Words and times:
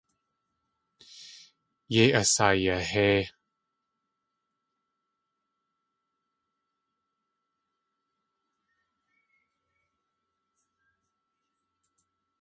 Yéi 1.93 2.09
asayahéi. 2.21 3.23